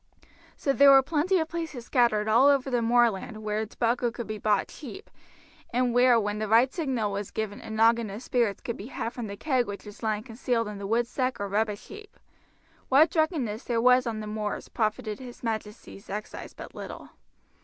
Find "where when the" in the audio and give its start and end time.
5.93-6.47